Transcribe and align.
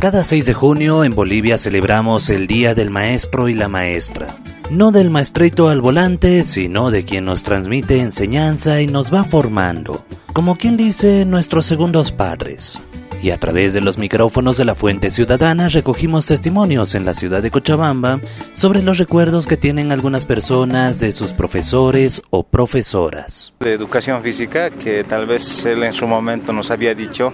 Cada 0.00 0.22
6 0.22 0.46
de 0.46 0.54
junio 0.54 1.02
en 1.02 1.12
Bolivia 1.16 1.58
celebramos 1.58 2.30
el 2.30 2.46
Día 2.46 2.76
del 2.76 2.88
Maestro 2.88 3.48
y 3.48 3.54
la 3.54 3.66
Maestra. 3.66 4.28
No 4.70 4.92
del 4.92 5.10
maestrito 5.10 5.68
al 5.68 5.80
volante, 5.80 6.44
sino 6.44 6.92
de 6.92 7.04
quien 7.04 7.24
nos 7.24 7.42
transmite 7.42 8.00
enseñanza 8.00 8.80
y 8.80 8.86
nos 8.86 9.12
va 9.12 9.24
formando, 9.24 10.06
como 10.32 10.54
quien 10.54 10.76
dice 10.76 11.24
nuestros 11.24 11.66
segundos 11.66 12.12
padres 12.12 12.80
y 13.22 13.30
a 13.30 13.38
través 13.38 13.72
de 13.72 13.80
los 13.80 13.98
micrófonos 13.98 14.56
de 14.56 14.64
la 14.64 14.74
Fuente 14.74 15.10
Ciudadana 15.10 15.68
recogimos 15.68 16.26
testimonios 16.26 16.94
en 16.94 17.04
la 17.04 17.14
ciudad 17.14 17.42
de 17.42 17.50
Cochabamba 17.50 18.20
sobre 18.52 18.82
los 18.82 18.98
recuerdos 18.98 19.46
que 19.46 19.56
tienen 19.56 19.92
algunas 19.92 20.26
personas 20.26 21.00
de 21.00 21.12
sus 21.12 21.32
profesores 21.32 22.22
o 22.30 22.44
profesoras. 22.44 23.52
De 23.60 23.72
educación 23.72 24.22
física, 24.22 24.70
que 24.70 25.04
tal 25.04 25.26
vez 25.26 25.64
él 25.64 25.82
en 25.82 25.92
su 25.92 26.06
momento 26.06 26.52
nos 26.52 26.70
había 26.70 26.94
dicho, 26.94 27.32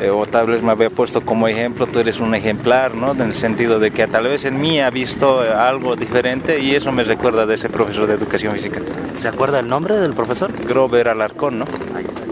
eh, 0.00 0.10
o 0.10 0.24
tal 0.26 0.46
vez 0.46 0.62
me 0.62 0.72
había 0.72 0.90
puesto 0.90 1.20
como 1.20 1.48
ejemplo, 1.48 1.86
tú 1.86 1.98
eres 1.98 2.20
un 2.20 2.34
ejemplar, 2.34 2.94
¿no? 2.94 3.12
En 3.12 3.22
el 3.22 3.34
sentido 3.34 3.78
de 3.78 3.90
que 3.90 4.06
tal 4.06 4.24
vez 4.24 4.44
en 4.44 4.60
mí 4.60 4.80
ha 4.80 4.90
visto 4.90 5.40
algo 5.40 5.96
diferente 5.96 6.60
y 6.60 6.74
eso 6.74 6.92
me 6.92 7.04
recuerda 7.04 7.46
de 7.46 7.54
ese 7.54 7.68
profesor 7.68 8.06
de 8.06 8.14
educación 8.14 8.54
física. 8.54 8.80
¿Se 9.20 9.28
acuerda 9.28 9.60
el 9.60 9.68
nombre 9.68 9.96
del 9.96 10.14
profesor? 10.14 10.50
Grover 10.66 11.08
Alarcón, 11.08 11.58
¿no? 11.58 11.64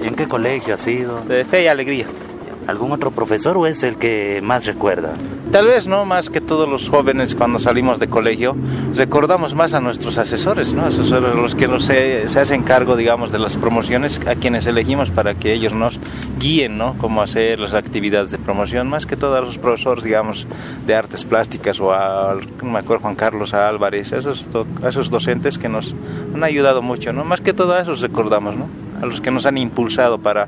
¿Y 0.02 0.06
en 0.06 0.14
qué 0.14 0.26
colegio 0.26 0.74
ha 0.74 0.78
sido? 0.78 1.20
De 1.20 1.44
Fe 1.44 1.64
y 1.64 1.66
Alegría. 1.66 2.06
¿Algún 2.66 2.92
otro 2.92 3.10
profesor 3.10 3.56
o 3.56 3.66
es 3.66 3.82
el 3.82 3.96
que 3.96 4.40
más 4.42 4.64
recuerda? 4.64 5.12
Tal 5.52 5.66
vez 5.66 5.88
no 5.88 6.04
más 6.04 6.30
que 6.30 6.40
todos 6.40 6.68
los 6.68 6.88
jóvenes 6.88 7.34
cuando 7.34 7.58
salimos 7.58 7.98
de 7.98 8.08
colegio, 8.08 8.54
recordamos 8.94 9.56
más 9.56 9.74
a 9.74 9.80
nuestros 9.80 10.16
asesores, 10.16 10.72
¿no? 10.72 10.86
Asesores 10.86 11.34
los 11.34 11.56
que 11.56 11.66
nos 11.66 11.86
se, 11.86 12.28
se, 12.28 12.38
hacen 12.38 12.62
cargo, 12.62 12.94
digamos, 12.94 13.32
de 13.32 13.40
las 13.40 13.56
promociones 13.56 14.20
a 14.28 14.36
quienes 14.36 14.68
elegimos 14.68 15.10
para 15.10 15.34
que 15.34 15.52
ellos 15.52 15.74
nos 15.74 15.98
guíen, 16.38 16.78
¿no? 16.78 16.94
Cómo 16.98 17.20
hacer 17.20 17.58
las 17.58 17.74
actividades 17.74 18.30
de 18.30 18.38
promoción, 18.38 18.88
más 18.88 19.06
que 19.06 19.16
todos 19.16 19.44
los 19.44 19.58
profesores, 19.58 20.04
digamos, 20.04 20.46
de 20.86 20.94
artes 20.94 21.24
plásticas 21.24 21.80
o 21.80 21.92
a, 21.92 22.36
me 22.62 22.78
acuerdo, 22.78 23.02
Juan 23.02 23.16
Carlos 23.16 23.52
Álvarez, 23.52 24.12
esos, 24.12 24.48
esos 24.86 25.10
docentes 25.10 25.58
que 25.58 25.68
nos 25.68 25.96
han 26.32 26.44
ayudado 26.44 26.80
mucho, 26.80 27.12
¿no? 27.12 27.24
Más 27.24 27.40
que 27.40 27.52
todo 27.52 27.74
a 27.74 27.80
esos 27.80 28.02
recordamos, 28.02 28.54
¿no? 28.54 28.68
A 29.02 29.06
los 29.06 29.20
que 29.20 29.32
nos 29.32 29.46
han 29.46 29.58
impulsado 29.58 30.18
para 30.18 30.46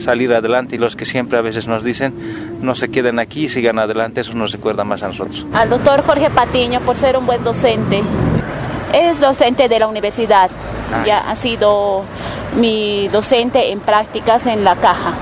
salir 0.00 0.32
adelante 0.32 0.76
y 0.76 0.78
los 0.78 0.96
que 0.96 1.04
siempre 1.04 1.38
a 1.38 1.42
veces 1.42 1.68
nos 1.68 1.84
dicen 1.84 2.14
no 2.60 2.74
se 2.74 2.90
queden 2.90 3.18
aquí, 3.18 3.48
sigan 3.48 3.78
adelante, 3.78 4.20
eso 4.20 4.34
nos 4.34 4.52
recuerda 4.52 4.84
más 4.84 5.02
a 5.02 5.08
nosotros. 5.08 5.46
Al 5.52 5.70
doctor 5.70 6.02
Jorge 6.04 6.30
Patiño 6.30 6.80
por 6.80 6.96
ser 6.96 7.16
un 7.16 7.26
buen 7.26 7.42
docente. 7.44 8.02
Es 8.92 9.20
docente 9.20 9.68
de 9.68 9.78
la 9.78 9.86
universidad, 9.86 10.50
ah. 10.92 11.02
ya 11.04 11.18
ha 11.30 11.36
sido 11.36 12.04
mi 12.56 13.08
docente 13.08 13.70
en 13.70 13.80
prácticas 13.80 14.46
en 14.46 14.64
la 14.64 14.76
caja. 14.76 15.12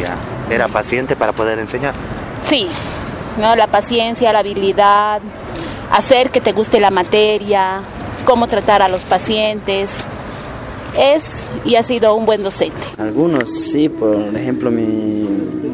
Ya, 0.00 0.16
¿era 0.52 0.66
paciente 0.68 1.14
para 1.14 1.32
poder 1.32 1.58
enseñar? 1.58 1.94
Sí, 2.42 2.68
¿no? 3.38 3.54
la 3.54 3.68
paciencia, 3.68 4.32
la 4.32 4.40
habilidad, 4.40 5.20
hacer 5.92 6.30
que 6.30 6.40
te 6.40 6.52
guste 6.52 6.80
la 6.80 6.90
materia, 6.90 7.80
cómo 8.24 8.48
tratar 8.48 8.82
a 8.82 8.88
los 8.88 9.04
pacientes 9.04 10.06
es 10.98 11.46
y 11.64 11.76
ha 11.76 11.82
sido 11.82 12.14
un 12.14 12.26
buen 12.26 12.42
docente. 12.42 12.76
Algunos 12.98 13.50
sí, 13.50 13.88
por 13.88 14.36
ejemplo 14.36 14.70
mi 14.70 15.28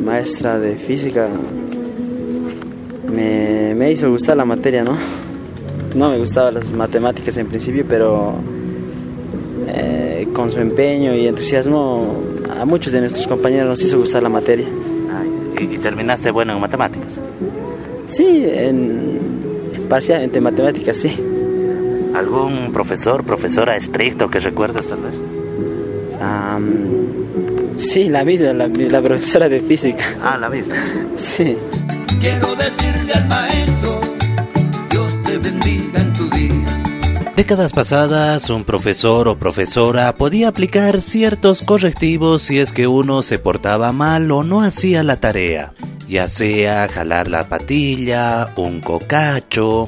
maestra 0.04 0.58
de 0.58 0.76
física 0.76 1.28
me, 3.12 3.74
me 3.74 3.92
hizo 3.92 4.10
gustar 4.10 4.36
la 4.36 4.44
materia, 4.44 4.84
¿no? 4.84 4.96
No 5.94 6.10
me 6.10 6.18
gustaban 6.18 6.54
las 6.54 6.70
matemáticas 6.70 7.36
en 7.36 7.46
principio, 7.46 7.84
pero 7.88 8.34
eh, 9.68 10.28
con 10.32 10.50
su 10.50 10.60
empeño 10.60 11.14
y 11.14 11.26
entusiasmo 11.26 12.14
a 12.58 12.64
muchos 12.64 12.92
de 12.92 13.00
nuestros 13.00 13.26
compañeros 13.26 13.68
nos 13.68 13.82
hizo 13.82 13.98
gustar 13.98 14.22
la 14.22 14.28
materia. 14.28 14.66
¿y, 15.58 15.64
¿Y 15.74 15.78
terminaste 15.78 16.30
bueno 16.30 16.52
en 16.52 16.60
matemáticas? 16.60 17.20
Sí, 18.06 18.44
en, 18.46 19.18
parcialmente 19.88 20.38
en 20.38 20.44
matemáticas, 20.44 20.96
sí. 20.96 21.16
¿Algún 22.18 22.72
profesor, 22.72 23.22
profesora 23.22 23.76
estricto 23.76 24.28
que 24.28 24.40
recuerdas 24.40 24.88
tal 24.88 25.02
vez? 25.02 25.20
Um, 26.20 27.76
sí, 27.76 28.08
la 28.08 28.24
misma, 28.24 28.52
la, 28.54 28.66
la, 28.66 29.00
profesora 29.00 29.48
de 29.48 29.60
física. 29.60 30.02
Ah, 30.20 30.36
la 30.36 30.48
misma. 30.48 30.74
Sí. 31.14 31.56
Quiero 32.20 32.56
decirle 32.56 33.12
al 33.12 33.28
maestro, 33.28 34.00
Dios 34.90 35.14
te 35.26 35.38
bendiga 35.38 36.00
en 36.00 36.12
tu 36.12 36.28
día. 36.30 37.32
Décadas 37.36 37.72
pasadas, 37.72 38.50
un 38.50 38.64
profesor 38.64 39.28
o 39.28 39.38
profesora 39.38 40.12
podía 40.16 40.48
aplicar 40.48 41.00
ciertos 41.00 41.62
correctivos 41.62 42.42
si 42.42 42.58
es 42.58 42.72
que 42.72 42.88
uno 42.88 43.22
se 43.22 43.38
portaba 43.38 43.92
mal 43.92 44.28
o 44.32 44.42
no 44.42 44.62
hacía 44.62 45.04
la 45.04 45.20
tarea, 45.20 45.72
ya 46.08 46.26
sea 46.26 46.88
jalar 46.88 47.30
la 47.30 47.48
patilla, 47.48 48.52
un 48.56 48.80
cocacho, 48.80 49.86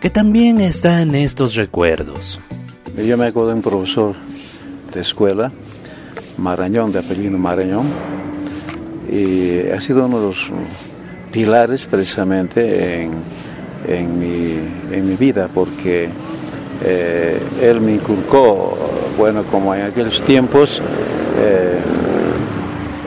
que 0.00 0.08
también 0.08 0.60
está 0.60 1.02
en 1.02 1.14
estos 1.14 1.54
recuerdos. 1.54 2.40
Yo 2.96 3.18
me 3.18 3.26
acuerdo 3.26 3.50
de 3.50 3.54
un 3.56 3.62
profesor 3.62 4.14
de 4.92 5.00
escuela, 5.00 5.52
Marañón, 6.38 6.90
de 6.90 7.00
apellido 7.00 7.36
Marañón, 7.38 7.86
y 9.10 9.68
ha 9.68 9.80
sido 9.80 10.06
uno 10.06 10.20
de 10.20 10.26
los 10.28 10.46
pilares 11.30 11.86
precisamente 11.86 13.02
en, 13.02 13.12
en, 13.86 14.18
mi, 14.18 14.96
en 14.96 15.08
mi, 15.08 15.16
vida, 15.16 15.48
porque 15.52 16.08
eh, 16.82 17.38
él 17.60 17.80
me 17.80 17.92
inculcó, 17.92 18.76
bueno, 19.18 19.42
como 19.44 19.74
en 19.74 19.82
aquellos 19.82 20.22
tiempos, 20.22 20.80
eh, 21.38 21.78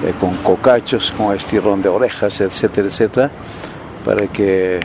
eh, 0.05 0.13
con 0.19 0.35
cocachos, 0.37 1.11
con 1.11 1.35
estirón 1.35 1.81
de 1.81 1.89
orejas, 1.89 2.39
etcétera, 2.39 2.87
etcétera, 2.87 3.31
para 4.05 4.27
que 4.27 4.79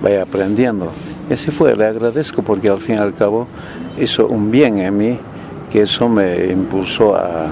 vaya 0.00 0.22
aprendiendo. 0.22 0.90
Ese 1.28 1.50
fue, 1.50 1.76
le 1.76 1.86
agradezco 1.86 2.42
porque 2.42 2.68
al 2.68 2.80
fin 2.80 2.96
y 2.96 2.98
al 2.98 3.14
cabo 3.14 3.46
hizo 3.98 4.26
un 4.26 4.50
bien 4.50 4.78
en 4.78 4.96
mí, 4.96 5.18
que 5.70 5.82
eso 5.82 6.08
me 6.08 6.46
impulsó 6.46 7.14
a, 7.14 7.46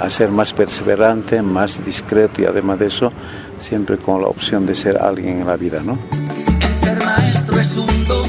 a 0.00 0.10
ser 0.10 0.30
más 0.30 0.52
perseverante, 0.52 1.42
más 1.42 1.84
discreto 1.84 2.42
y 2.42 2.44
además 2.44 2.78
de 2.78 2.86
eso, 2.86 3.12
siempre 3.60 3.96
con 3.96 4.20
la 4.20 4.28
opción 4.28 4.66
de 4.66 4.74
ser 4.74 4.98
alguien 4.98 5.40
en 5.40 5.46
la 5.46 5.56
vida, 5.56 5.80
¿no? 5.84 5.98
El 6.60 6.74
ser 6.74 7.04
maestro 7.04 7.60
es 7.60 7.76
un 7.76 7.86
don. 8.06 8.28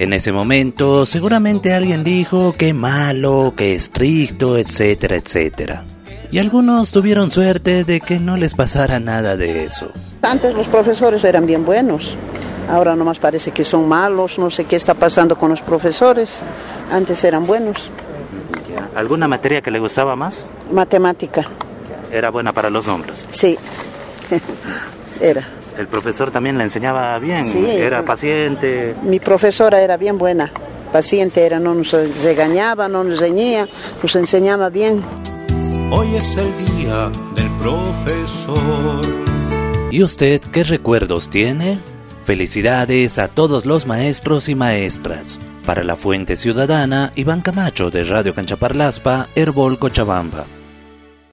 En 0.00 0.12
ese 0.12 0.30
momento 0.30 1.06
seguramente 1.06 1.74
alguien 1.74 2.04
dijo 2.04 2.52
que 2.52 2.72
malo, 2.72 3.54
que 3.56 3.74
estricto, 3.74 4.56
etcétera, 4.56 5.16
etcétera. 5.16 5.84
Y 6.30 6.38
algunos 6.38 6.92
tuvieron 6.92 7.30
suerte 7.30 7.84
de 7.84 8.00
que 8.00 8.20
no 8.20 8.36
les 8.36 8.54
pasara 8.54 9.00
nada 9.00 9.36
de 9.36 9.64
eso. 9.64 9.90
Antes 10.22 10.54
los 10.54 10.68
profesores 10.68 11.24
eran 11.24 11.46
bien 11.46 11.64
buenos, 11.64 12.16
ahora 12.68 12.96
nomás 12.96 13.18
parece 13.18 13.50
que 13.50 13.64
son 13.64 13.88
malos, 13.88 14.38
no 14.38 14.50
sé 14.50 14.64
qué 14.64 14.76
está 14.76 14.94
pasando 14.94 15.36
con 15.36 15.50
los 15.50 15.60
profesores, 15.62 16.40
antes 16.92 17.22
eran 17.24 17.46
buenos. 17.46 17.90
¿Alguna 18.94 19.28
materia 19.28 19.60
que 19.62 19.70
le 19.70 19.78
gustaba 19.78 20.16
más? 20.16 20.44
Matemática. 20.70 21.46
¿Era 22.10 22.30
buena 22.30 22.52
para 22.52 22.70
los 22.70 22.86
nombres? 22.86 23.26
Sí, 23.30 23.58
era. 25.20 25.46
¿El 25.76 25.86
profesor 25.86 26.30
también 26.30 26.58
le 26.58 26.64
enseñaba 26.64 27.18
bien? 27.18 27.44
Sí. 27.44 27.64
¿Era 27.70 28.04
paciente? 28.04 28.96
Mi 29.02 29.20
profesora 29.20 29.80
era 29.80 29.96
bien 29.96 30.18
buena, 30.18 30.50
paciente 30.92 31.44
era, 31.46 31.60
no 31.60 31.74
nos 31.74 31.92
regañaba, 32.24 32.88
no 32.88 33.04
nos 33.04 33.20
reñía, 33.20 33.68
nos 34.02 34.16
enseñaba 34.16 34.68
bien. 34.70 35.02
Hoy 35.90 36.16
es 36.16 36.36
el 36.36 36.76
día 36.76 37.10
del 37.34 37.50
profesor. 37.58 39.28
¿Y 39.90 40.02
usted 40.02 40.40
qué 40.52 40.64
recuerdos 40.64 41.30
tiene? 41.30 41.78
Felicidades 42.28 43.18
a 43.18 43.28
todos 43.28 43.64
los 43.64 43.86
maestros 43.86 44.50
y 44.50 44.54
maestras. 44.54 45.40
Para 45.64 45.82
la 45.82 45.96
Fuente 45.96 46.36
Ciudadana, 46.36 47.10
Iván 47.16 47.40
Camacho 47.40 47.88
de 47.88 48.04
Radio 48.04 48.34
Canchaparlaspa, 48.34 49.30
Herbol 49.34 49.78
Cochabamba. 49.78 50.44